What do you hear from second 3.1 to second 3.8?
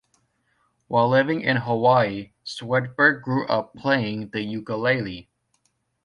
grew up